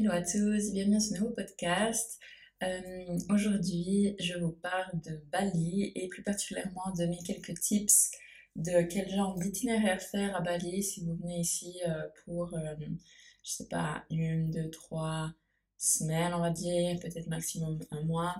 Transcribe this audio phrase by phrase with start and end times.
[0.00, 2.20] Hello à tous, bienvenue dans ce nouveau podcast.
[2.62, 8.12] Euh, Aujourd'hui, je vous parle de Bali et plus particulièrement de mes quelques tips
[8.54, 12.76] de quel genre d'itinéraire faire à Bali si vous venez ici euh, pour, euh,
[13.42, 15.32] je sais pas, une, deux, trois
[15.78, 18.36] semaines, on va dire, peut-être maximum un mois.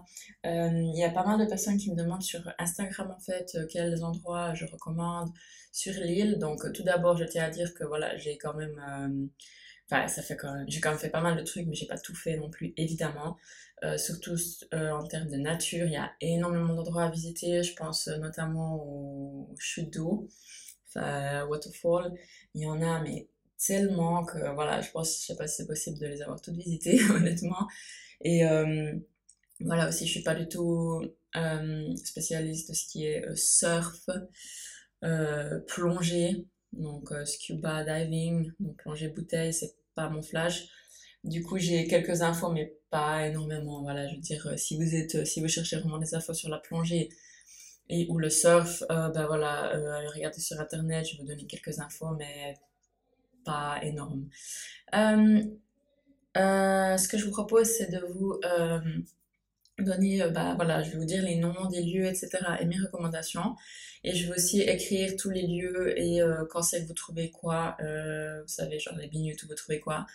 [0.46, 3.58] Euh, Il y a pas mal de personnes qui me demandent sur Instagram en fait
[3.68, 5.30] quels endroits je recommande
[5.72, 6.38] sur l'île.
[6.38, 9.28] Donc tout d'abord, je tiens à dire que voilà, j'ai quand même
[9.92, 11.74] euh, Enfin, ça fait quand même, j'ai quand même fait pas mal de trucs, mais
[11.74, 13.36] j'ai pas tout fait non plus, évidemment.
[13.84, 14.34] Euh, surtout
[14.74, 17.62] euh, en termes de nature, il y a énormément d'endroits à visiter.
[17.62, 20.28] Je pense euh, notamment aux chutes d'eau,
[20.88, 22.12] enfin, waterfall.
[22.54, 25.66] Il y en a, mais tellement que voilà, je pense, je sais pas si c'est
[25.66, 27.68] possible de les avoir toutes visitées, honnêtement.
[28.22, 28.92] Et euh,
[29.60, 31.02] voilà aussi, je suis pas du tout
[31.36, 34.08] euh, spécialiste de ce qui est euh, surf,
[35.04, 40.68] euh, plongée, donc euh, scuba diving, donc plongée bouteille, c'est pas mon flash.
[41.24, 43.82] Du coup, j'ai quelques infos, mais pas énormément.
[43.82, 46.34] Voilà, je veux dire, euh, si vous êtes, euh, si vous cherchez vraiment des infos
[46.34, 47.08] sur la plongée
[47.88, 51.78] et ou le surf, ben voilà, allez regarder sur internet, je vais vous donner quelques
[51.80, 52.54] infos, mais
[53.44, 54.28] pas énormes.
[54.92, 55.48] Ce
[57.08, 58.38] que je vous propose, c'est de vous
[59.82, 62.30] donner, euh, bah voilà, je vais vous dire les noms des lieux, etc.
[62.60, 63.56] et mes recommandations.
[64.04, 67.30] Et je vais aussi écrire tous les lieux et euh, quand c'est que vous trouvez
[67.30, 70.06] quoi, euh, vous savez, genre les minutes où vous trouvez quoi,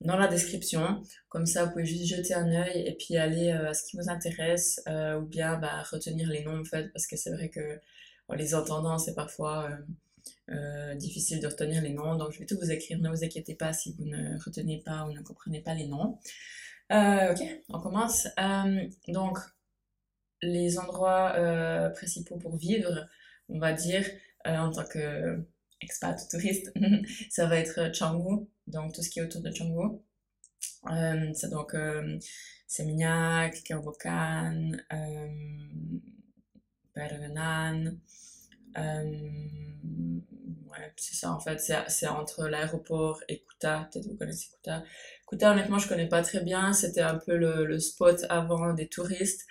[0.00, 1.02] dans la description.
[1.28, 4.08] Comme ça, vous pouvez juste jeter un œil et puis aller à ce qui vous
[4.08, 7.80] intéresse ou bien bah, retenir les noms en fait, parce que c'est vrai que
[8.28, 9.70] en les entendant, c'est parfois
[10.96, 12.16] difficile de retenir les noms.
[12.16, 15.04] Donc, je vais tout vous écrire, ne vous inquiétez pas si vous ne retenez pas
[15.04, 16.18] ou ne comprenez pas les noms.
[16.90, 18.26] Euh, ok, on commence.
[18.38, 19.38] Euh, donc,
[20.42, 23.06] les endroits euh, principaux pour vivre,
[23.48, 24.06] on va dire,
[24.44, 25.44] en tant que
[25.80, 26.72] expat ou touriste,
[27.30, 29.98] ça va être Canggu, donc tout ce qui est autour de Canggu.
[31.34, 31.74] C'est donc
[32.66, 34.72] Seminyak, Kerbokan,
[38.76, 39.10] euh,
[40.70, 44.84] ouais, c'est ça en fait, c'est c'est entre l'aéroport et Kuta, peut-être vous connaissez Kuta.
[45.30, 48.88] Kuta, honnêtement, je connais pas très bien, c'était un peu le, le spot avant des
[48.88, 49.46] touristes,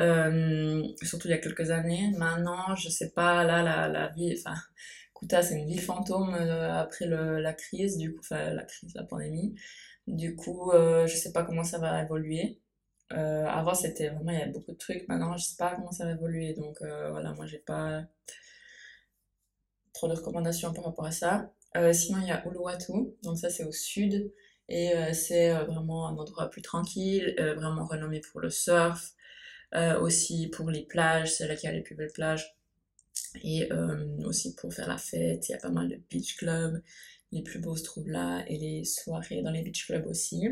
[0.00, 2.12] euh, surtout il y a quelques années.
[2.16, 4.54] Maintenant, je sais pas, là, la, la vie, enfin,
[5.14, 9.04] Kuta, c'est une ville fantôme euh, après le, la crise, du coup, la crise, la
[9.04, 9.54] pandémie.
[10.06, 12.60] Du coup, euh, je sais pas comment ça va évoluer.
[13.10, 15.08] Avant, c'était vraiment, il y avait beaucoup de trucs.
[15.08, 16.54] Maintenant, je sais pas comment ça va évoluer.
[16.54, 18.04] Donc, voilà, moi, j'ai pas
[19.92, 21.52] trop de recommandations par rapport à ça.
[21.92, 22.92] Sinon, il y a Uluwatu.
[23.22, 24.32] Donc, ça, c'est au sud.
[24.68, 29.12] Et euh, c'est euh, vraiment un endroit plus tranquille, euh, vraiment renommé pour le surf,
[30.00, 31.34] aussi pour les plages.
[31.34, 32.56] C'est là qu'il y a les plus belles plages.
[33.44, 33.68] Et
[34.24, 35.48] aussi pour faire la fête.
[35.48, 36.82] Il y a pas mal de beach clubs.
[37.32, 38.44] Les plus beaux se trouvent là.
[38.48, 40.46] Et les soirées dans les beach clubs aussi.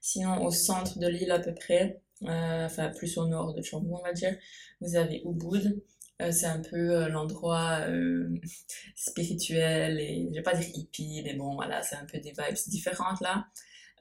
[0.00, 3.88] Sinon, au centre de l'île à peu près, euh, enfin plus au nord de Canggu,
[3.90, 4.36] on va dire,
[4.80, 5.82] vous avez Ubud.
[6.20, 8.28] Euh, c'est un peu euh, l'endroit euh,
[8.96, 12.56] spirituel et je vais pas dire hippie, mais bon voilà, c'est un peu des vibes
[12.66, 13.46] différentes là.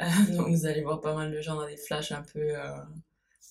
[0.02, 0.06] Euh,
[0.36, 2.78] donc vous allez voir pas mal de gens dans des flashs un peu euh,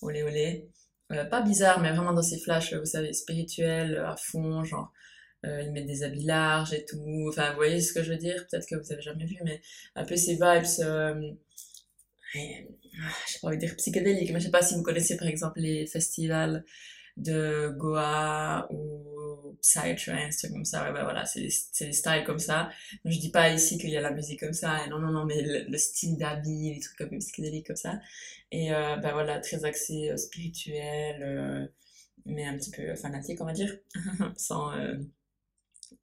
[0.01, 0.69] olé olé.
[1.13, 4.91] Euh, pas bizarre, mais vraiment dans ces flashs, vous savez, spirituels euh, à fond, genre
[5.45, 7.27] euh, ils mettent des habits larges et tout.
[7.29, 8.45] Enfin, vous voyez ce que je veux dire?
[8.51, 9.61] Peut-être que vous avez jamais vu, mais
[9.95, 10.65] un peu ces vibes.
[10.81, 11.31] euh,
[12.35, 12.67] Ouais,
[13.01, 15.27] ah, j'ai pas envie de dire psychédélique, mais je sais pas si vous connaissez par
[15.27, 16.65] exemple les festivals
[17.17, 20.85] de Goa ou Psytrance, trucs comme ça.
[20.85, 21.49] Ouais, bah voilà, c'est des,
[21.93, 22.69] styles comme ça.
[23.05, 25.25] Donc, je dis pas ici qu'il y a la musique comme ça, non, non, non,
[25.25, 27.99] mais le, le style d'habit, les trucs un peu psychédéliques comme ça.
[28.51, 31.67] Et euh, bah voilà, très axé euh, spirituel, euh,
[32.25, 33.77] mais un petit peu fanatique, on va dire,
[34.37, 34.95] sans euh,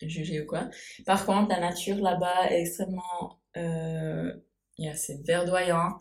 [0.03, 0.69] juger ou quoi.
[1.07, 4.33] Par contre, la nature là-bas est extrêmement, euh,
[4.79, 5.99] il y a- c'est verdoyant.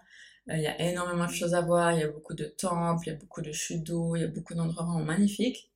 [0.49, 3.07] Euh, Il y a énormément de choses à voir, il y a beaucoup de temples,
[3.07, 5.71] il y a beaucoup de chutes d'eau, il y a beaucoup d'endroits vraiment magnifiques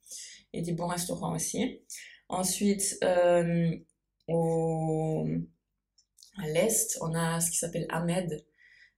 [0.54, 1.82] et des bons restaurants aussi.
[2.30, 3.76] Ensuite, euh,
[4.28, 5.28] au,
[6.38, 8.44] à l'est, on a ce qui s'appelle Ahmed.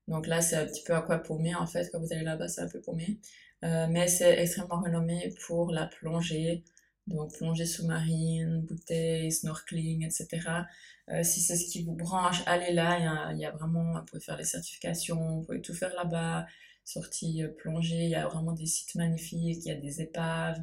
[0.08, 2.62] Donc là, c'est un petit peu aqua paumé en fait, quand vous allez là-bas, c'est
[2.62, 3.20] un peu paumé.
[3.64, 6.64] Euh, mais c'est extrêmement renommé pour la plongée,
[7.06, 10.68] donc plongée sous-marine, bouteilles, snorkeling, etc.
[11.12, 14.20] Euh, si c'est ce qui vous branche, allez là, il y a, vraiment, vous pouvez
[14.20, 16.46] faire les certifications, vous pouvez tout faire là-bas,
[16.84, 20.58] sortie euh, plongée, il y a vraiment des sites magnifiques, il y a des épaves,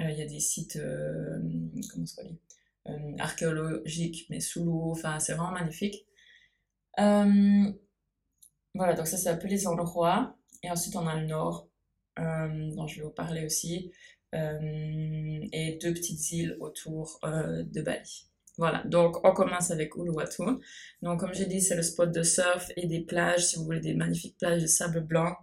[0.00, 0.78] euh, il y a des sites,
[1.90, 2.38] comment dit,
[3.18, 6.06] archéologiques, mais sous l'eau, enfin c'est vraiment magnifique.
[8.74, 10.36] Voilà, donc ça c'est un peu les endroits.
[10.62, 11.68] Et ensuite on a le nord,
[12.16, 13.92] dont je vais vous parler aussi,
[14.32, 18.29] et deux petites îles autour de Bali.
[18.60, 20.42] Voilà, donc on commence avec Uluwatu.
[21.00, 23.80] Donc comme j'ai dit, c'est le spot de surf et des plages, si vous voulez
[23.80, 25.34] des magnifiques plages de sable blanc.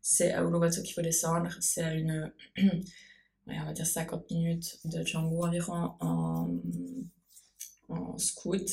[0.00, 1.50] C'est à Uluwatu qu'il faut descendre.
[1.60, 2.32] C'est à une,
[3.46, 6.48] on va dire 50 minutes de Django environ en,
[7.90, 8.66] en scoot.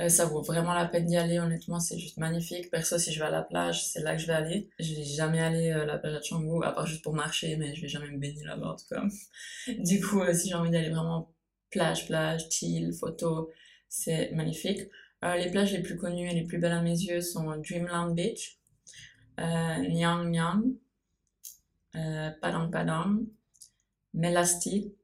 [0.00, 2.70] Euh, ça vaut vraiment la peine d'y aller, honnêtement, c'est juste magnifique.
[2.70, 4.70] Perso, si je vais à la plage, c'est là que je vais aller.
[4.78, 7.56] Je vais jamais aller euh, à la plage de Canggu, à part juste pour marcher,
[7.56, 9.02] mais je vais jamais me baigner là-bas en tout cas.
[9.78, 11.32] du coup, euh, si j'ai envie d'aller vraiment
[11.72, 13.50] plage, plage, chill, photo,
[13.88, 14.82] c'est magnifique.
[15.22, 18.58] les plages les plus connues et les plus belles à mes yeux sont Dreamland Beach,
[19.38, 20.62] Nyang Nyang,
[22.40, 23.26] Padang Padang,
[24.14, 24.94] Melasti.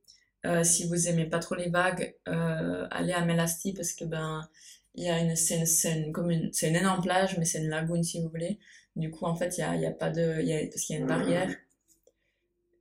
[0.62, 4.48] si vous aimez pas trop les vagues, allez à Melasti parce que ben
[4.94, 8.02] il y a une, c'est une, une, c'est une énorme plage, mais c'est une lagune
[8.02, 8.58] si vous voulez.
[8.96, 10.96] Du coup, en fait, il y a, y a pas de, y a, parce qu'il
[10.96, 11.48] y a une barrière.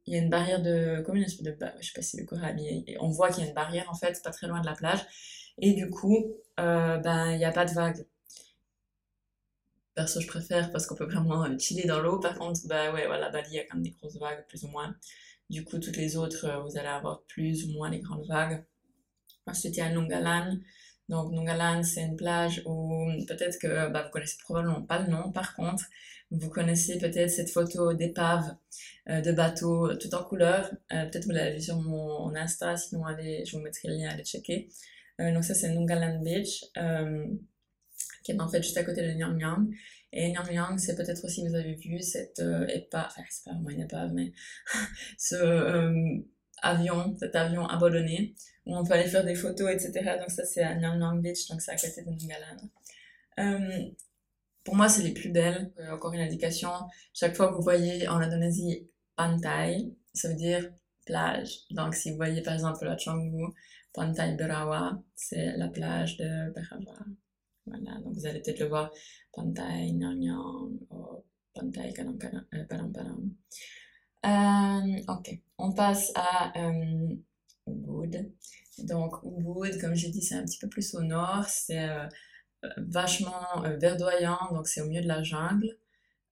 [0.08, 2.26] Il y a une barrière de, comme une de, je sais pas si le
[2.56, 4.74] mais on voit qu'il y a une barrière en fait, pas très loin de la
[4.74, 5.06] plage.
[5.60, 8.06] Et du coup, euh, ben, il n'y a pas de vagues.
[9.96, 12.20] Perso, je préfère parce qu'on peut vraiment chiller dans l'eau.
[12.20, 14.64] Par contre, bah ouais, voilà, Bali, il y a quand même des grosses vagues, plus
[14.64, 14.96] ou moins.
[15.50, 18.64] Du coup, toutes les autres, euh, vous allez avoir plus ou moins les grandes vagues.
[19.48, 20.58] Ensuite, il y a Nungalan.
[21.10, 25.32] Donc Nungalan, c'est une plage où peut-être que bah, vous connaissez probablement pas le nom.
[25.32, 25.84] Par contre,
[26.32, 28.56] vous connaissez peut-être cette photo d'épave
[29.10, 30.72] euh, de bateau tout en couleur.
[30.92, 34.10] Euh, peut-être vous l'avez vu sur mon, Insta, sinon allez, je vous mettrai le lien,
[34.10, 34.70] allez checker.
[35.22, 36.66] Euh, donc ça c'est Nungalan Beach,
[38.24, 39.70] qui est en fait juste à côté de Nyang.
[40.14, 42.40] Et Nyang c'est peut-être aussi, vous avez vu cette
[42.70, 44.34] épave, enfin c'est pas vraiment une épave, mais
[45.18, 46.22] ce
[46.62, 48.36] avion, cet avion abandonné,
[48.66, 50.18] où on peut aller faire des photos, etc.
[50.20, 52.58] Donc ça c'est à Nyang Beach, donc c'est à côté de Nungalan.
[53.40, 53.90] Euh,
[54.68, 56.70] pour moi c'est les plus belles, euh, encore une indication,
[57.14, 58.86] chaque fois que vous voyez en Indonésie
[59.16, 60.70] pantai, ça veut dire
[61.06, 61.62] plage.
[61.72, 63.46] Donc si vous voyez par exemple à Canggu,
[63.94, 66.98] Pantai Berawa, c'est la plage de Berawa.
[67.66, 68.92] Voilà, donc vous allez peut-être le voir,
[69.32, 70.72] Pantai Nyang Nyang,
[71.56, 73.16] Pantai Kadang Kadang, euh.
[74.26, 77.16] Euh, ok, on passe à euh,
[77.68, 78.34] Ubud.
[78.80, 81.88] Donc Ubud, comme j'ai dit, c'est un petit peu plus au nord, c'est
[82.78, 85.78] vachement euh, verdoyant, donc c'est au milieu de la jungle.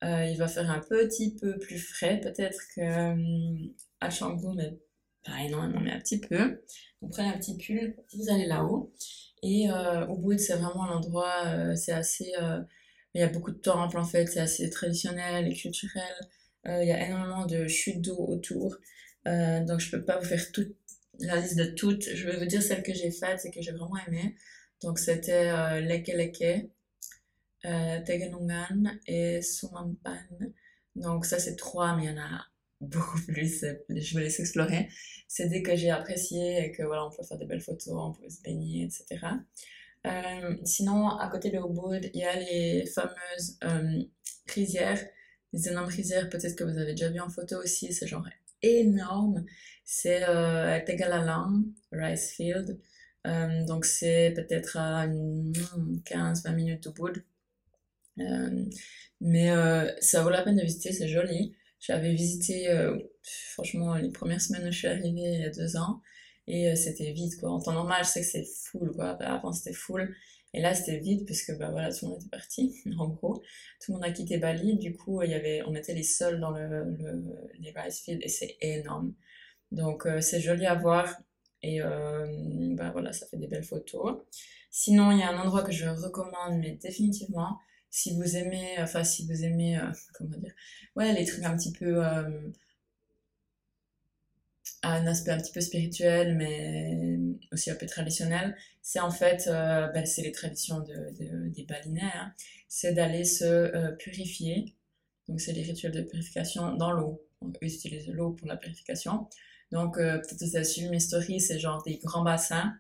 [0.04, 3.16] il va faire un petit peu plus frais peut-être qu'à
[4.20, 4.78] Canggu, mais
[5.24, 6.62] pas énormément, mais un petit peu.
[7.02, 8.94] Vous prenez un petit pull, vous allez là-haut.
[9.44, 9.68] Et
[10.10, 12.32] Ubud, c'est vraiment l'endroit, c'est assez...
[13.14, 16.14] il y a beaucoup de temples en fait, c'est assez traditionnel et culturel.
[16.68, 18.78] Euh, il y a énormément de chutes d'eau autour.
[19.28, 20.76] Euh, donc je peux pas vous faire toute
[21.20, 22.04] la liste de toutes.
[22.14, 24.36] Je vais vous dire celle que j'ai faite et que j'ai vraiment aimé.
[24.86, 26.70] Donc c'était euh, Leke Leke,
[27.66, 30.20] euh, Tegenungan et Sumampan.
[30.96, 32.46] Donc ça c'est trois, mais il y en a
[32.82, 33.66] beaucoup plus.
[33.90, 34.90] Je vous laisse explorer.
[35.28, 38.14] C'est dès que j'ai apprécié et que voilà, on peut faire des belles photos, on
[38.14, 39.26] peut se baigner, etc.
[40.06, 44.04] Euh, sinon, à côté de Ubud, il y a les fameuses euh,
[44.54, 45.04] rizières
[45.56, 48.28] les énormes rizières, peut-être que vous avez déjà vu en photo aussi, c'est genre
[48.62, 49.46] énorme.
[49.86, 52.78] C'est euh, Tegalalang, Rice Field.
[53.26, 57.18] Euh, donc c'est peut-être à 15-20 minutes de bout.
[58.20, 58.66] Euh,
[59.22, 61.56] mais euh, ça vaut la peine de visiter, c'est joli.
[61.80, 62.68] J'avais visité,
[63.52, 66.02] franchement, les premières semaines où je suis arrivée il y a deux ans.
[66.48, 67.52] Et c'était vide, quoi.
[67.52, 69.12] En temps normal, je sais que c'est full, quoi.
[69.22, 70.16] Avant, c'était full.
[70.54, 73.44] Et là, c'était vide parce que bah, voilà, tout le monde était parti, en gros.
[73.82, 74.78] Tout le monde a quitté Bali.
[74.78, 77.24] Du coup, il y avait, on était les seuls dans le, le
[77.60, 79.14] les rice fields et c'est énorme.
[79.72, 81.16] Donc, c'est joli à voir.
[81.66, 82.26] Et euh,
[82.76, 84.22] bah, voilà, ça fait des belles photos.
[84.72, 89.04] Sinon, il y a un endroit que je recommande, mais définitivement, si vous aimez, enfin,
[89.04, 90.54] si vous aimez, euh, comment dire,
[90.96, 92.04] ouais, les trucs un petit peu
[94.86, 97.18] un aspect un petit peu spirituel, mais
[97.52, 102.12] aussi un peu traditionnel, c'est en fait, euh, ben, c'est les traditions de, des balinaires,
[102.16, 102.34] hein.
[102.68, 104.76] c'est d'aller se euh, purifier.
[105.28, 107.22] Donc c'est les rituels de purification dans l'eau.
[107.42, 109.28] Donc eux utilisent l'eau pour la purification.
[109.76, 112.74] Donc euh, peut-être que vous avez suivi mes stories, c'est genre des grands bassins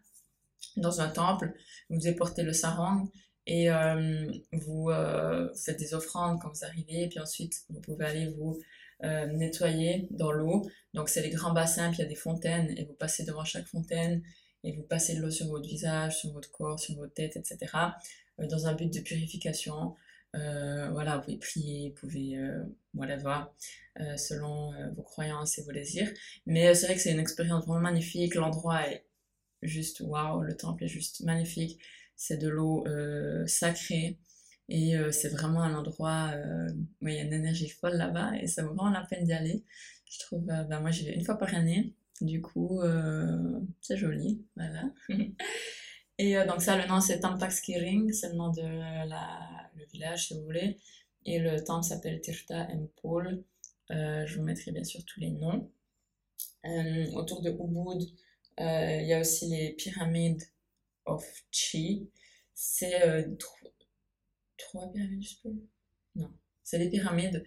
[0.77, 1.53] dans un temple.
[1.89, 3.07] Vous devez porter le sarong
[3.45, 3.69] et
[4.51, 4.89] vous
[5.55, 7.03] faites des offrandes quand vous arrivez.
[7.03, 8.59] Et puis ensuite, vous pouvez aller vous
[9.03, 10.69] euh, nettoyer dans l'eau.
[10.93, 13.43] Donc c'est les grands bassins, puis il y a des fontaines, et vous passez devant
[13.43, 14.23] chaque fontaine,
[14.63, 17.57] et vous passez de l'eau sur votre visage, sur votre corps, sur votre tête, etc.
[18.39, 19.95] Euh, dans un but de purification.
[20.35, 22.37] Euh, voilà, vous pouvez prier, vous pouvez,
[22.93, 23.55] voilà, voir,
[24.17, 26.11] selon vos croyances et vos désirs.
[26.45, 28.35] Mais c'est vrai que c'est une expérience vraiment magnifique.
[28.35, 29.05] L'endroit est
[29.61, 31.79] juste waouh, le temple est juste magnifique.
[32.15, 32.85] C'est de l'eau
[33.47, 34.19] sacrée.
[34.69, 36.67] Et euh, c'est vraiment un endroit euh,
[37.01, 39.33] où il y a une énergie folle là-bas et ça vaut vraiment la peine d'y
[39.33, 39.63] aller.
[40.09, 42.81] Je trouve, euh, ben moi j'y vais une fois par année, du coup
[43.81, 44.83] c'est joli, voilà.
[46.17, 50.34] Et donc ça, le nom c'est Tampaxkiring, c'est le nom de la, le village si
[50.34, 50.77] vous voulez.
[51.25, 53.43] Et le temple s'appelle Tirta Empol.
[53.89, 55.69] je vous mettrai bien sûr tous les noms.
[57.15, 58.01] autour de Ubud,
[58.57, 60.43] il y a aussi les pyramides
[61.05, 62.10] of Chi.
[62.53, 63.27] C'est
[64.57, 65.55] trois pyramides, je peux
[66.15, 66.31] Non,
[66.63, 67.43] c'est des pyramides.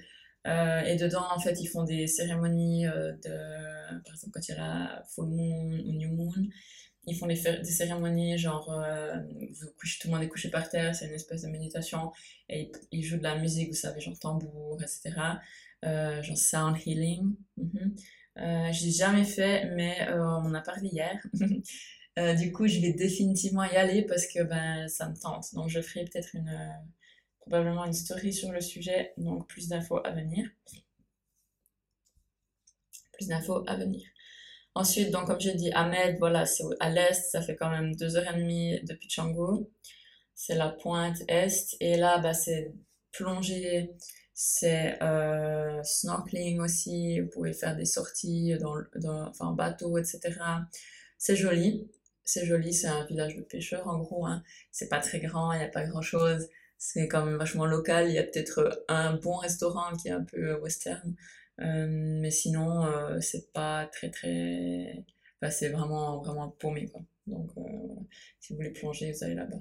[0.46, 4.52] Euh, et dedans, en fait, ils font des cérémonies euh, de, par exemple, quand il
[4.52, 6.48] y a la full moon ou new moon,
[7.08, 9.16] ils font des, cérémonies genre, euh,
[10.00, 12.12] tout le monde est couché par terre, c'est une espèce de méditation,
[12.48, 15.40] et ils, jouent de la musique, vous savez, genre tambour, etc.
[15.82, 17.34] genre sound healing.
[17.56, 17.90] Mm
[18.36, 21.20] je l'ai jamais fait, mais on en a parlé hier.
[22.38, 25.52] du coup, je vais définitivement y aller parce que ben, ça me tente.
[25.54, 26.56] Donc, je ferai peut-être une
[27.48, 30.48] probablement une story sur le sujet, donc plus d'infos à venir.
[33.12, 34.06] Plus d'infos à venir.
[34.78, 38.86] Ensuite, donc comme j'ai dit, Ahmed, voilà, c'est à l'est, ça fait quand même 2h30
[38.86, 39.66] depuis Canggu.
[40.36, 41.76] C'est la pointe est.
[41.80, 42.72] Et là, bah, c'est
[43.10, 43.90] plongée,
[44.34, 47.18] c'est euh, snorkeling aussi.
[47.18, 50.20] Vous pouvez faire des sorties dans, enfin, en bateau, etc.
[51.18, 51.90] C'est joli.
[52.24, 54.26] C'est joli, c'est un village de pêcheurs en gros.
[54.26, 54.44] Hein.
[54.70, 58.08] C'est pas très grand, il n'y a pas grand chose c'est quand même vachement local.
[58.08, 61.14] Il y a peut-être un bon restaurant qui est un peu western,
[61.58, 65.04] mais sinon c'est pas très très.
[65.40, 67.02] Enfin, c'est vraiment vraiment paumé quoi.
[67.26, 67.50] Donc
[68.40, 69.58] si vous voulez plonger, vous allez là-bas.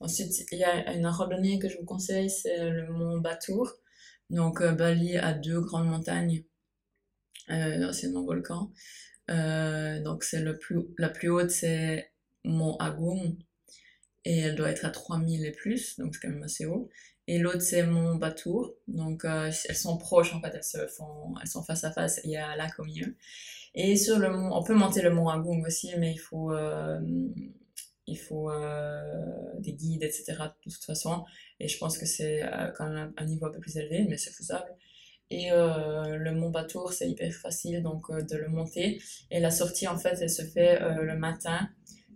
[0.00, 3.72] Ensuite, il y a une randonnée que je vous conseille, c'est le mont Batour.
[4.30, 6.44] Donc Bali a deux grandes montagnes,
[7.50, 8.70] euh, anciennement volcan.
[9.28, 12.12] donc c'est le plus, la plus haute, c'est
[12.44, 13.36] mont Agung,
[14.24, 16.88] et elle doit être à 3000 et plus, donc c'est quand même assez haut.
[17.28, 21.34] Et l'autre c'est Mont Batour, donc euh, elles sont proches en fait, elles, se font,
[21.42, 23.16] elles sont face à face, il y a un lac au milieu.
[23.74, 26.98] Et sur le mont, on peut monter le mont Agung aussi, mais il faut, euh,
[28.06, 29.02] il faut euh,
[29.58, 30.36] des guides, etc.
[30.66, 31.22] de toute façon.
[31.60, 32.42] Et je pense que c'est
[32.78, 34.74] quand même un niveau un peu plus élevé, mais c'est faisable.
[35.28, 39.02] Et le mont Batour, c'est hyper facile donc de le monter.
[39.30, 41.68] Et la sortie, en fait, elle se fait le matin,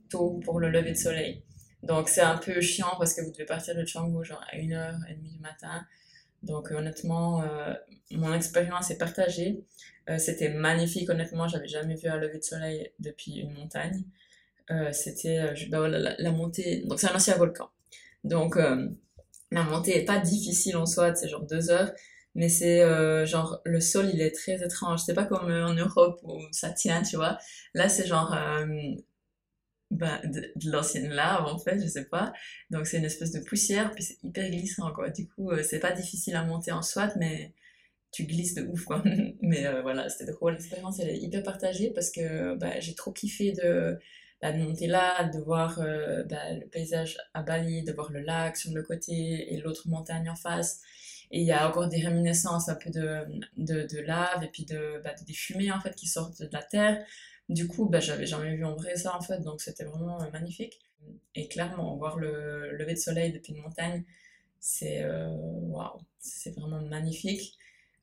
[0.09, 1.45] tôt, pour le lever de soleil.
[1.83, 5.21] Donc c'est un peu chiant parce que vous devez partir de Canggu genre à 1h30
[5.21, 5.85] du matin.
[6.43, 7.75] Donc honnêtement, euh,
[8.11, 9.65] mon expérience est partagée.
[10.11, 14.05] Euh, c'était magnifique, honnêtement, j'avais jamais vu un lever de soleil depuis une montagne.
[14.71, 17.69] Euh, c'était bah la, montée, donc c'est un ancien volcan.
[18.25, 21.93] Donc la montée est pas difficile en soi, c'est genre deux heures,
[22.35, 22.81] mais c'est
[23.27, 25.01] genre le sol il est très étrange.
[25.05, 27.39] C'est pas comme en Europe où ça tient, tu vois.
[27.75, 28.35] Là c'est genre
[29.93, 32.33] bah, de, l'ancienne lave en fait, je sais pas.
[32.71, 35.11] Donc c'est une espèce de poussière, puis c'est hyper glissant quoi.
[35.11, 37.53] Du coup, euh, c'est pas difficile à monter en SWAT, mais
[38.11, 39.03] tu glisses de ouf quoi.
[39.43, 40.55] mais euh, voilà, c'était drôle.
[40.55, 43.99] L'expérience elle est hyper partagée parce que bah, j'ai trop kiffé de,
[44.41, 48.21] bah, de monter là, de voir euh, bah, le paysage à Bali, de voir le
[48.21, 50.81] lac sur le côté et l'autre montagne en face.
[51.31, 53.25] Et il y a encore des réminiscences un peu de,
[53.59, 56.63] de, de lave et puis de, bah, des fumées en fait qui sortent de la
[56.63, 57.05] terre.
[57.49, 60.31] Du coup, bah, j'avais jamais vu en vrai ça en fait, donc c'était vraiment euh,
[60.33, 60.81] magnifique.
[61.35, 64.05] Et clairement, voir le lever de soleil depuis une montagne,
[64.61, 67.59] c'est euh, waouh, c'est vraiment magnifique.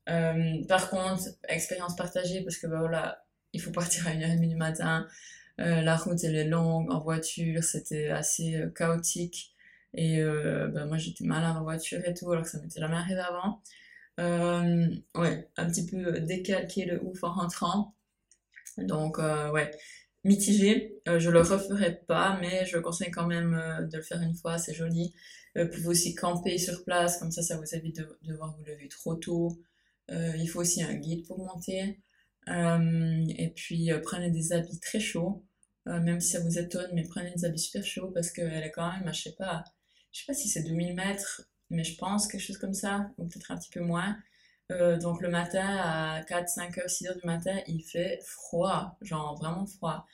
[0.10, 4.56] Euh, par contre, expérience partagée parce que bah, voilà, il faut partir à 1h30 du
[4.56, 5.08] matin.
[5.58, 9.54] la route elle est longue en voiture, c'était assez chaotique.
[9.96, 13.22] Et bah, moi j'étais malade en voiture et tout, alors que ça m'était jamais arrivé
[13.22, 13.62] avant.
[15.16, 17.96] ouais, un petit peu décalqué le ouf en rentrant.
[18.86, 19.72] Donc, euh, ouais,
[20.24, 21.00] mitigé.
[21.08, 24.36] Euh, je le referai pas, mais je conseille quand même euh, de le faire une
[24.36, 25.14] fois, c'est joli.
[25.56, 28.88] vous pouvez aussi camper sur place, comme ça, ça vous évite de devoir vous lever
[28.88, 29.60] trop tôt.
[30.10, 32.00] il faut aussi un guide pour monter.
[32.48, 35.44] et puis, prenez des habits très chauds.
[35.86, 38.92] même si ça vous étonne, mais prenez des habits super chauds parce qu'elle est quand
[38.92, 39.64] même, je sais pas,
[40.12, 43.28] je sais pas si c'est 2000 mètres, mais je pense quelque chose comme ça, ou
[43.28, 44.18] peut-être un petit peu moins.
[44.72, 48.98] Euh, donc le matin à 4, 5 heures, 6 heures du matin, il fait froid,
[49.02, 50.06] genre vraiment froid,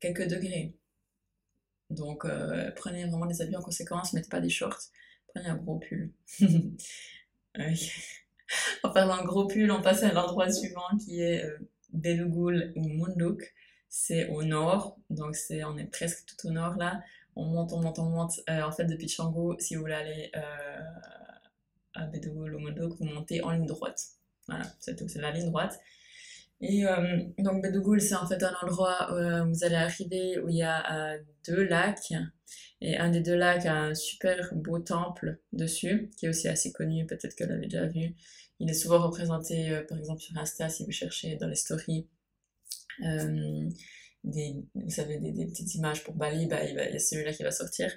[0.00, 0.74] quelques degrés.
[1.90, 4.80] Donc euh, prenez vraiment des habits en conséquence, mettez pas des shorts,
[5.28, 6.12] prenez un gros pull.
[8.82, 11.58] en parlant de gros pull, on passe à l'endroit suivant qui est euh,
[11.92, 13.54] Belugul ou Munduk.
[13.88, 17.00] C'est au nord, donc on est presque tout au nord là.
[17.34, 18.40] On monte, on monte, on monte.
[18.48, 20.32] en fait, depuis Chango, si vous voulez aller
[21.96, 22.56] à Bedougoul
[22.98, 24.00] vous montez en ligne droite.
[24.48, 25.80] Voilà, c'est la ligne droite.
[26.60, 30.48] Et euh, donc Bedougoul, c'est en fait un endroit où euh, vous allez arriver où
[30.48, 32.14] il y a euh, deux lacs.
[32.80, 36.72] Et un des deux lacs a un super beau temple dessus, qui est aussi assez
[36.72, 38.14] connu, peut-être que vous l'avez déjà vu.
[38.60, 42.06] Il est souvent représenté, par exemple, sur Insta, si vous cherchez dans les stories.
[44.24, 47.50] des, vous savez, des, petites images pour Bali, bah, il y a celui-là qui va
[47.50, 47.90] sortir.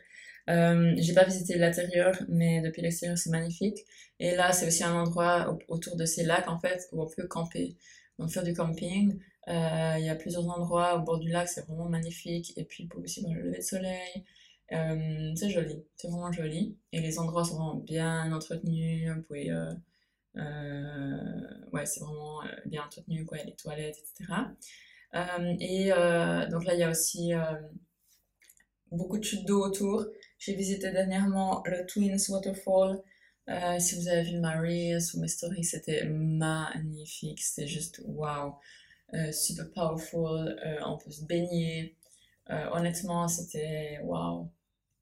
[0.49, 3.85] Euh, j'ai pas visité l'intérieur, mais depuis l'extérieur, c'est magnifique.
[4.19, 7.27] Et là, c'est aussi un endroit autour de ces lacs, en fait, où on peut
[7.27, 7.75] camper.
[8.17, 9.19] Donc, faire du camping.
[9.47, 12.53] Euh, il y a plusieurs endroits au bord du lac, c'est vraiment magnifique.
[12.57, 14.25] Et puis, pour aussi voir le lever de soleil.
[14.71, 16.77] Euh, c'est joli, c'est vraiment joli.
[16.91, 19.09] Et les endroits sont vraiment bien entretenus.
[19.15, 19.51] Vous pouvez,
[21.73, 23.37] ouais, c'est vraiment bien entretenu, quoi.
[23.45, 24.33] Les toilettes, etc.
[25.59, 25.89] et
[26.51, 27.31] donc là, il y a aussi
[28.91, 30.05] beaucoup de chutes d'eau autour.
[30.39, 33.01] J'ai visité dernièrement le Twins Waterfall.
[33.49, 37.41] Euh, si vous avez vu ma Reels ou mes stories, c'était magnifique.
[37.41, 38.55] C'était juste wow.
[39.13, 40.57] Euh, super powerful.
[40.65, 41.95] Euh, on peut se baigner.
[42.47, 44.49] honnêtement, c'était wow.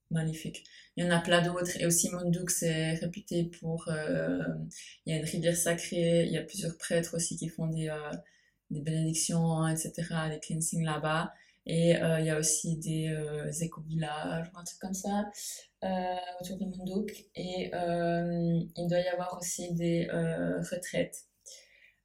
[0.10, 0.64] Magnifique.
[0.96, 1.80] Il y en a plein d'autres.
[1.80, 3.88] Et aussi, Mondouk, c'est réputé pour.
[3.90, 6.26] il y a une rivière sacrée.
[6.26, 7.94] Il y a plusieurs prêtres aussi qui font des,
[8.72, 9.92] des bénédictions, etc.,
[10.32, 11.34] des cleansings là-bas.
[11.70, 15.30] Et euh, il y a aussi des euh, éco-villages, un truc comme ça,
[15.84, 17.12] euh, autour de Mondouk.
[17.36, 20.08] Et il doit y avoir aussi des
[20.72, 21.26] retraites.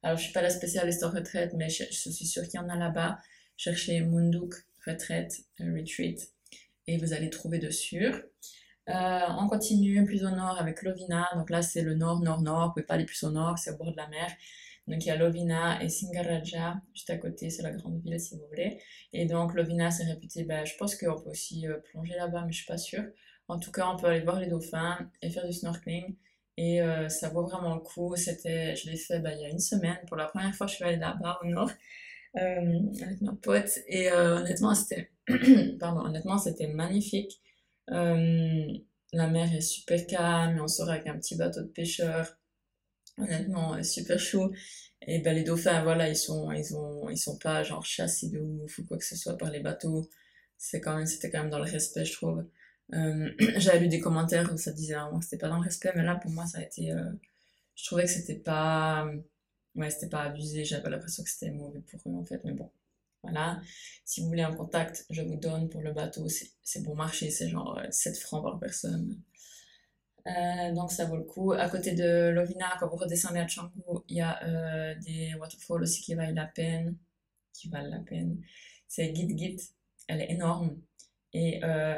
[0.03, 2.67] Alors, je suis pas la spécialiste en retraite, mais je, suis sûre qu'il y en
[2.67, 3.19] a là-bas.
[3.55, 4.53] Cherchez Mondouk
[4.85, 6.29] retraite, retreat,
[6.87, 8.13] et vous allez trouver dessus.
[8.87, 11.29] on continue plus au nord avec Lovina.
[11.35, 12.67] Donc là, c'est le nord, nord, nord.
[12.67, 14.29] Vous pouvez pas aller plus au nord, c'est au bord de la mer.
[14.87, 18.35] Donc il y a Lovina et Singaraja, juste à côté, c'est la grande ville si
[18.35, 18.79] vous voulez.
[19.13, 22.51] Et donc Lovina, c'est réputé, bah, je pense qu'on peut aussi euh, plonger là-bas, mais
[22.51, 23.03] je suis pas sûre.
[23.47, 26.15] En tout cas, on peut aller voir les dauphins et faire du snorkeling.
[26.57, 28.15] Et euh, ça vaut vraiment le coup.
[28.15, 29.97] C'était, je l'ai fait bah, il y a une semaine.
[30.07, 31.71] Pour la première fois, je suis allée là-bas au nord
[32.37, 33.79] euh, avec ma pote.
[33.87, 35.11] Et honnêtement, c'était,
[35.79, 37.41] pardon, honnêtement, c'était magnifique.
[37.87, 42.37] la mer est super calme et on sort avec un petit bateau de pêcheurs
[43.17, 44.51] honnêtement euh, super chaud.
[45.07, 48.39] Et ben les dauphins voilà ils sont ils ont ils sont pas genre chassés de
[48.39, 50.09] ouf ou quoi que ce soit par les bateaux.
[50.57, 52.45] C'est quand même c'était quand même dans le respect je trouve.
[52.93, 55.91] Euh, j'avais lu des commentaires où ça disait vraiment que c'était pas dans le respect
[55.95, 57.11] mais là pour moi ça a été euh,
[57.75, 59.09] je trouvais que c'était pas
[59.75, 60.65] ouais c'était pas abusé.
[60.65, 62.71] J'avais l'impression que c'était mauvais pour eux en fait mais bon
[63.23, 63.61] voilà.
[64.05, 66.27] Si vous voulez un contact je vous donne pour le bateau.
[66.63, 67.29] C'est bon marché.
[67.31, 69.21] C'est genre 7 francs par personne
[70.27, 71.51] euh, donc ça vaut le coup.
[71.51, 73.71] À côté de Lovina, quand vous redescendez à Canggu,
[74.07, 76.97] il y a euh, des waterfalls aussi qui valent la peine.
[77.53, 78.41] Qui valent la peine.
[78.87, 79.57] C'est Git Git,
[80.07, 80.77] elle est énorme.
[81.33, 81.95] Et euh,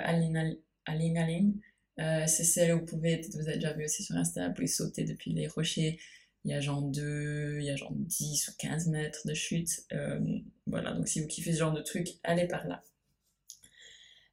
[0.86, 1.60] Aling,
[2.00, 4.54] euh, c'est celle où vous pouvez, peut-être vous avez déjà vu aussi sur Insta, vous
[4.54, 6.00] pouvez sauter depuis les rochers.
[6.46, 9.86] Il y a genre 2, il y a genre 10 ou 15 mètres de chute.
[10.68, 12.84] Voilà, donc si vous kiffez ce genre de truc, allez par là.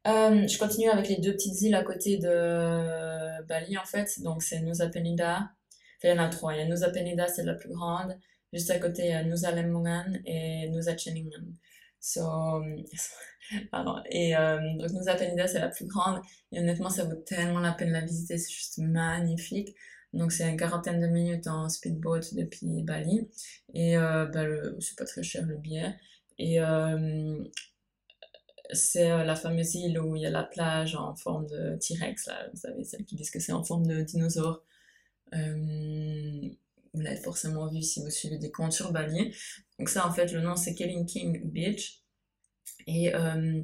[0.08, 4.20] Euh, je continue avec les deux petites îles à côté de Bali en fait.
[4.22, 5.36] Donc c'est Nusa Penida.
[5.36, 5.48] Enfin,
[6.04, 6.54] il y en a trois.
[6.54, 8.18] Il y a Nusa Penida, c'est la plus grande.
[8.52, 11.46] Juste à côté, il y a Nusa Lembongan et Nusa Cheningan.
[12.00, 12.20] So,
[13.70, 14.02] pardon.
[14.10, 16.20] Et euh, donc Nusa Penida, c'est la plus grande.
[16.52, 18.38] Et honnêtement, ça vaut tellement la peine de la visiter.
[18.38, 19.74] C'est juste magnifique.
[20.12, 23.28] Donc c'est une quarantaine de minutes en speedboat depuis Bali.
[23.74, 24.44] Et euh, bah,
[24.80, 25.94] c'est pas très cher le billet.
[26.38, 27.38] Et euh,
[28.72, 32.26] c'est euh, la fameuse île où il y a la plage en forme de T-Rex,
[32.26, 34.62] là, vous savez, celles qui disent que c'est en forme de dinosaure.
[35.34, 36.48] Euh,
[36.94, 39.34] vous l'avez forcément vu si vous suivez des comptes sur Bali.
[39.78, 42.02] Donc ça, en fait, le nom, c'est King Beach.
[42.86, 43.62] Et euh,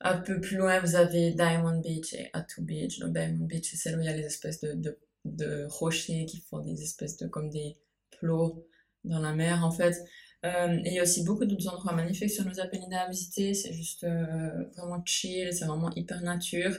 [0.00, 2.98] un peu plus loin, vous avez Diamond Beach et Atu Beach.
[3.00, 6.24] Donc Diamond Beach, c'est celle où il y a les espèces de, de, de rochers
[6.26, 7.76] qui font des espèces de, comme des
[8.18, 8.66] plots
[9.04, 9.96] dans la mer, en fait.
[10.44, 13.54] Euh, et il y a aussi beaucoup d'autres endroits magnifiques sur nos Apennines à visiter.
[13.54, 16.76] C'est juste euh, vraiment chill, c'est vraiment hyper nature.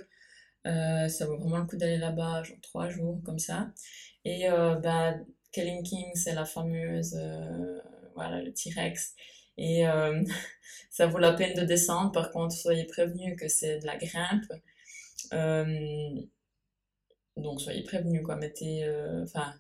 [0.67, 3.72] Euh, ça vaut vraiment le coup d'aller là-bas, genre trois jours comme ça.
[4.26, 4.48] Et
[4.84, 5.15] bah,
[5.52, 7.17] King, c'est la fameuse,
[8.15, 9.15] voilà, le T-Rex.
[9.58, 9.84] Et
[10.91, 12.12] ça vaut la peine de descendre.
[12.12, 14.45] Par contre, soyez prévenus que c'est de la grimpe.
[17.38, 18.36] donc soyez prévenus, quoi.
[18.36, 18.86] Mettez,
[19.24, 19.54] enfin,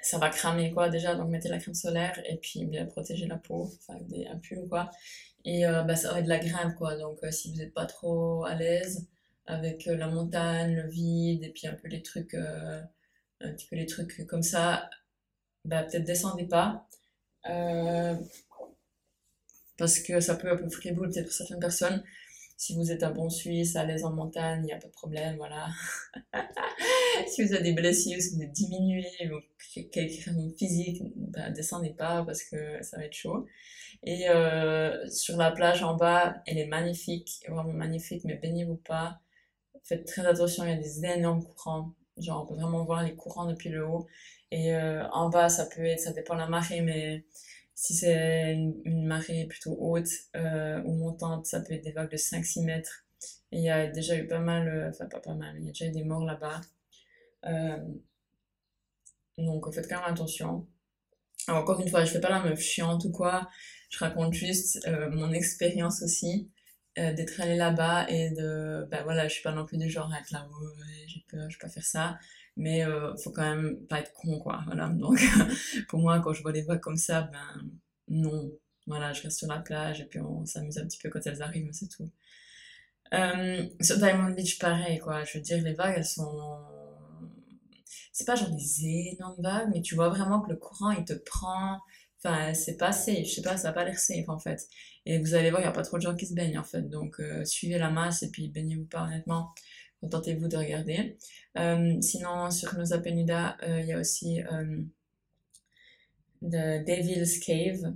[0.00, 3.36] ça va cramer quoi déjà donc mettez la crème solaire et puis bien protéger la
[3.36, 4.90] peau enfin des impurs quoi.
[5.44, 7.74] Et euh, bah, ça va être de la grimpe quoi donc euh, si vous n'êtes
[7.74, 9.06] pas trop à l'aise
[9.46, 13.76] avec euh, la montagne le vide et puis un peu les trucs un petit peu
[13.76, 14.88] les trucs comme ça
[15.64, 16.88] bah peut-être descendez pas
[19.76, 22.02] parce que ça peut un peu friboule peut-être pour certaines personnes
[22.58, 24.92] si vous êtes un bon Suisse, à l'aise en montagne, il n'y a pas de
[24.92, 25.68] problème, voilà.
[27.28, 29.38] si vous avez des blessures, si vous êtes diminué, ou
[29.92, 33.46] quelque raison physique, ben, descendez pas parce que ça va être chaud.
[34.02, 39.20] Et euh, sur la plage en bas, elle est magnifique, vraiment magnifique, mais baignez-vous pas.
[39.84, 41.94] Faites très attention, il y a des énormes courants.
[42.18, 44.08] Genre, on peut vraiment voir les courants depuis le haut.
[44.50, 47.24] Et euh, en bas, ça peut être, ça dépend de la marée, mais
[47.80, 52.64] Si c'est une, marée plutôt haute ou montante, ça peut être des vagues de 5-6
[52.64, 53.06] mètres.
[53.52, 55.86] Il y a déjà eu pas mal, enfin pas pas mal, il y a déjà
[55.86, 56.60] eu des morts là-bas.
[59.38, 60.66] donc faites quand même attention.
[61.46, 63.48] encore une fois, je fais pas la meuf chiante ou quoi,
[63.90, 66.50] je raconte juste mon expérience aussi.
[66.98, 70.12] Euh, d'être allé là-bas et de ben voilà je suis pas non plus du genre
[70.12, 70.74] à être là haut
[71.06, 72.18] je peux je peux pas faire ça
[72.58, 75.20] mais euh, faut quand même pas être con quoi voilà donc
[75.88, 77.62] pour moi quand je vois les vagues comme ça ben
[78.08, 78.52] non
[78.86, 81.42] voilà je reste sur la plage et puis on s'amuse un petit peu quand elles
[81.42, 82.10] arrivent c'est tout
[83.14, 86.58] euh, sur Diamond Beach pareil quoi je veux dire les vagues elles sont
[88.12, 91.14] c'est pas genre des énormes vagues mais tu vois vraiment que le courant il te
[91.14, 91.78] prend
[92.24, 94.66] Enfin, c'est pas safe, je sais pas, ça a pas l'air safe en fait.
[95.06, 96.64] Et vous allez voir, il n'y a pas trop de gens qui se baignent en
[96.64, 96.82] fait.
[96.82, 99.54] Donc, euh, suivez la masse et puis baignez-vous pas honnêtement.
[100.00, 101.16] Contentez-vous de regarder.
[101.56, 104.40] Euh, sinon, sur Nusa Penida, euh, il y a aussi
[106.42, 107.94] The Devil's Cave,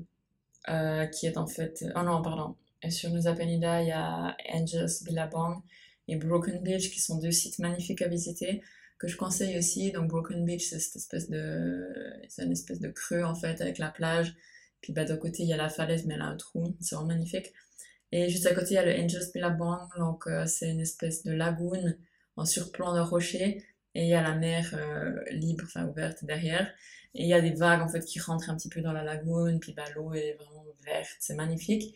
[1.10, 1.84] qui est en fait.
[1.94, 2.56] Oh non, pardon.
[2.82, 5.62] Et sur Nusa Penida, il y a Angels Billabong
[6.08, 8.62] et Broken Beach, qui sont deux sites magnifiques à visiter
[9.02, 9.90] que je conseille aussi.
[9.90, 11.88] Donc Broken Beach, c'est cette espèce de,
[12.38, 14.34] une espèce de creux en fait avec la plage.
[14.80, 16.94] Puis bah, d'un côté il y a la falaise, mais elle a un trou, c'est
[16.94, 17.52] vraiment magnifique.
[18.12, 21.24] Et juste à côté il y a le Angels Billabong, donc euh, c'est une espèce
[21.24, 21.96] de lagune
[22.36, 23.64] en surplomb de rochers.
[23.94, 26.70] Et il y a la mer euh, libre, enfin ouverte derrière.
[27.14, 29.02] Et il y a des vagues en fait qui rentrent un petit peu dans la
[29.02, 31.94] lagune, puis bah, l'eau est vraiment verte, c'est magnifique.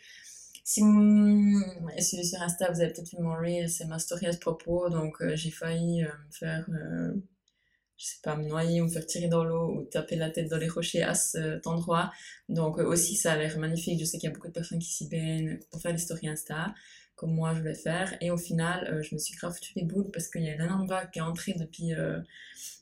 [0.64, 1.62] Si vous
[2.00, 4.90] suivez sur Insta, vous avez peut-être vu mon reel, c'est ma story à ce propos.
[4.90, 6.66] Donc, euh, j'ai failli me faire,
[7.96, 10.48] je sais pas, me noyer ou me faire tirer dans l'eau ou taper la tête
[10.48, 12.12] dans les rochers à cet endroit.
[12.48, 13.98] Donc, aussi, ça a l'air magnifique.
[14.00, 16.28] Je sais qu'il y a beaucoup de personnes qui s'y baignent pour faire des stories
[16.28, 16.74] Insta,
[17.14, 18.16] comme moi je voulais faire.
[18.20, 20.62] Et au final, je me suis grave foutu les boules parce qu'il y a une
[20.62, 21.92] énorme vague qui est entrée depuis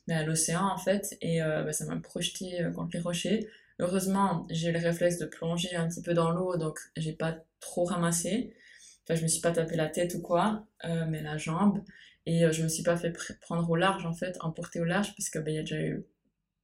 [0.07, 1.17] ben, l'océan, en fait.
[1.21, 3.47] Et ben, ça m'a projeté contre les rochers.
[3.79, 7.37] Heureusement, j'ai eu le réflexe de plonger un petit peu dans l'eau, donc j'ai pas
[7.59, 8.53] trop ramassé.
[9.03, 11.83] Enfin, je me suis pas tapé la tête ou quoi, euh, mais la jambe.
[12.25, 15.15] Et euh, je me suis pas fait prendre au large, en fait, emporter au large,
[15.15, 16.05] parce qu'il ben, y a déjà eu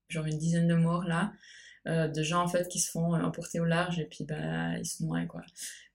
[0.10, 1.32] genre une dizaine de morts là,
[1.88, 4.86] euh, de gens en fait qui se font emporter au large et puis bah, ils
[4.86, 5.42] se noient quoi.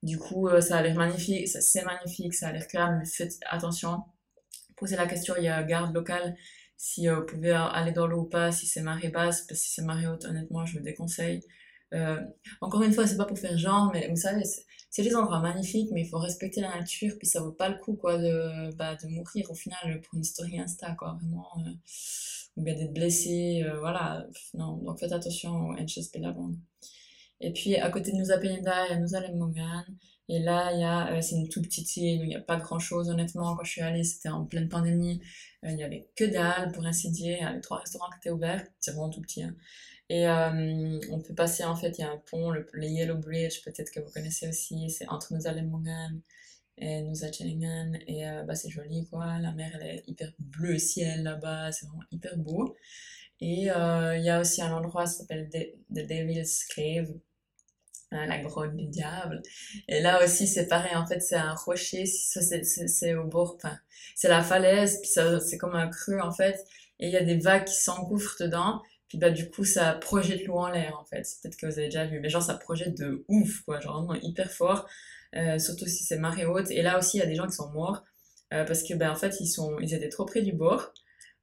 [0.03, 4.05] Du coup, ça a l'air magnifique, c'est magnifique, ça a l'air calme, mais faites attention.
[4.77, 6.37] Posez la question, il y a garde locale
[6.77, 9.73] si vous pouvez aller dans l'eau ou pas, si c'est marée basse, parce que si
[9.73, 11.43] c'est marée haute, honnêtement, je vous déconseille.
[12.61, 14.43] Encore une fois, c'est pas pour faire genre, mais vous savez,
[14.97, 17.77] c'est des endroits magnifiques, mais il faut respecter la nature, puis ça vaut pas le
[17.77, 21.47] coup, quoi, de, bah, mourir au final pour une story Insta, vraiment.
[21.59, 21.71] Euh,
[22.57, 24.27] ou bien d'être blessé, euh, voilà.
[24.55, 26.57] Non, donc faites attention au NHSP Lavande.
[27.43, 29.85] Et puis, à côté de Nusa Penida, il y a Nusa Lemmongan.
[30.31, 32.57] Et là, il y a, euh, c'est une toute petite île, il n'y a pas
[32.57, 33.55] grand chose, honnêtement.
[33.55, 35.21] Quand je suis allée, c'était en pleine pandémie.
[35.63, 37.37] il n'y avait que dalle, pour ainsi dire.
[37.39, 38.65] Il y avait trois restaurants qui étaient ouverts.
[38.81, 39.55] C'est vraiment tout petit, hein.
[40.09, 43.63] Et euh, on peut passer, en fait, il y a un pont, le, Yellow Bridge,
[43.65, 46.21] peut-être que vous connaissez aussi, c'est entre Nusa Lemmongan
[46.79, 49.39] et Nusa Chelingan, et euh, bah, c'est joli, quoi.
[49.41, 52.77] La mer, elle est hyper bleue ciel là-bas, c'est vraiment hyper beau.
[53.41, 57.13] Et euh, il y a aussi un endroit, ça s'appelle The Devil's Cave,
[58.13, 59.43] hein, la grotte du diable.
[59.89, 63.77] Et là aussi, c'est pareil, en fait, c'est un rocher, c'est au bord, enfin,
[64.15, 66.65] c'est la falaise, puis c'est comme un creux, en fait,
[67.01, 70.45] et il y a des vagues qui s'engouffrent dedans, puis bah du coup ça projette
[70.47, 71.23] l'eau en l'air en fait.
[71.43, 74.21] Peut-être que vous avez déjà vu, mais genre ça projette de ouf quoi, genre vraiment
[74.21, 74.87] hyper fort.
[75.37, 76.71] Euh, surtout si c'est marée haute.
[76.71, 78.05] Et là aussi il y a des gens qui sont morts
[78.55, 80.93] euh, parce que ben en fait ils sont, ils étaient trop près du bord.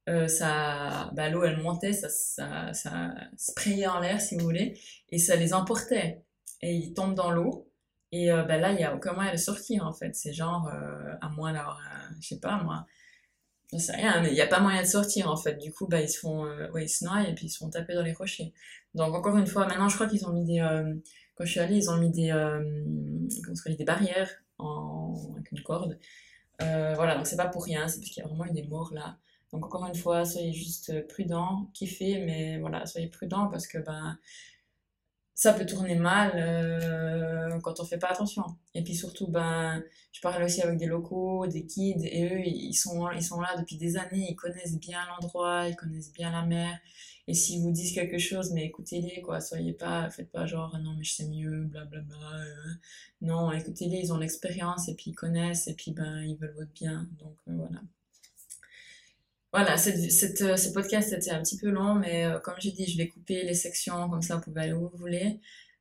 [0.08, 4.78] Euh, ça, bah, l'eau elle montait, ça, ça, ça sprayait en l'air si vous voulez,
[5.10, 6.22] et ça les emportait.
[6.60, 7.70] Et ils tombent dans l'eau.
[8.12, 10.14] Et ben là il y a aucun moyen de sortir en fait.
[10.14, 10.70] C'est genre
[11.20, 11.80] à moins d'avoir,
[12.20, 12.86] je sais pas moi
[13.74, 15.56] je sais rien, mais il n'y a pas moyen de sortir en fait.
[15.56, 17.58] Du coup, bah, ils se font, euh, ouais, ils se noient et puis ils se
[17.58, 18.52] font taper dans les rochers.
[18.94, 20.94] Donc, encore une fois, maintenant, je crois qu'ils ont mis des, euh,
[21.34, 22.60] quand je suis allée, ils ont mis des, euh,
[23.44, 25.98] comment des barrières avec une corde.
[26.60, 28.92] voilà, donc c'est pas pour rien, c'est parce qu'il y a vraiment eu des morts
[28.94, 29.18] là.
[29.52, 34.18] Donc, encore une fois, soyez juste prudents, kiffez, mais voilà, soyez prudents parce que, ben,
[35.34, 38.44] ça peut tourner mal euh, quand on fait pas attention.
[38.74, 42.74] Et puis surtout, ben, je parle aussi avec des locaux, des kids, et eux, ils
[42.74, 46.44] sont, ils sont là depuis des années, ils connaissent bien l'endroit, ils connaissent bien la
[46.46, 46.78] mer.
[47.26, 49.40] Et s'ils vous disent quelque chose, mais écoutez-les, quoi.
[49.40, 52.16] Soyez pas, faites pas genre, non, mais je sais mieux, blablabla.
[52.16, 52.74] Euh.
[53.22, 56.72] Non, écoutez-les, ils ont l'expérience, et puis ils connaissent, et puis ben, ils veulent votre
[56.72, 57.08] bien.
[57.18, 57.80] Donc, euh, voilà.
[59.54, 62.86] Voilà, cette, euh, ce podcast était un petit peu long, mais euh, comme j'ai dit,
[62.90, 65.38] je vais couper les sections, comme ça vous pouvez aller où vous voulez.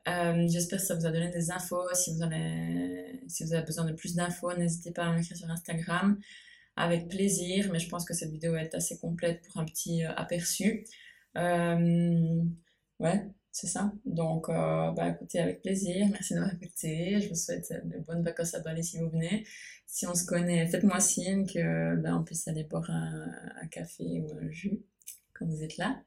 [0.07, 1.81] Euh, J'espère que ça vous a donné des infos.
[1.95, 5.49] Si vous, avez, si vous avez besoin de plus d'infos, n'hésitez pas à m'écrire sur
[5.49, 6.19] Instagram.
[6.75, 10.13] Avec plaisir, mais je pense que cette vidéo est assez complète pour un petit euh,
[10.17, 10.85] aperçu.
[11.35, 13.93] ouais, c'est ça.
[14.03, 16.07] Donc, euh, bah, écoutez, avec plaisir.
[16.09, 17.21] Merci d'avoir écouté.
[17.21, 19.45] Je vous souhaite de bonnes vacances à Bali si vous venez.
[19.85, 24.49] Si on se connaît, faites-moi signe que bah, puisse aller boire un, café ou un
[24.49, 24.81] jus
[25.35, 26.01] quand vous êtes là.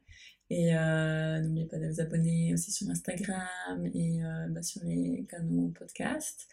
[0.50, 5.24] Et euh, n'oubliez pas de vous abonner aussi sur Instagram et euh, bah, sur les
[5.30, 6.48] canaux podcast.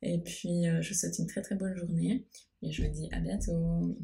[0.00, 2.24] Et puis, je vous souhaite une très très bonne journée
[2.62, 3.98] et je vous dis à bientôt.